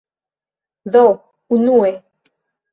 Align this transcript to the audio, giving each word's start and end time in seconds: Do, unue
Do, 0.95 1.05
unue 1.59 1.93